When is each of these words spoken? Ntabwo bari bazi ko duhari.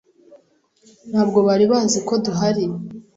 Ntabwo 1.09 1.39
bari 1.47 1.65
bazi 1.71 1.99
ko 2.07 2.13
duhari. 2.25 2.63